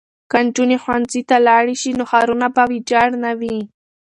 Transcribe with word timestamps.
که 0.31 0.37
نجونې 0.45 0.77
ښوونځي 0.83 1.21
ته 1.29 1.35
لاړې 1.47 1.75
شي 1.81 1.91
نو 1.97 2.03
ښارونه 2.11 2.47
به 2.55 2.63
ویجاړ 2.71 3.07
نه 3.23 3.31
وي. 3.39 3.57